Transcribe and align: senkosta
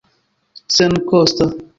senkosta 0.75 1.45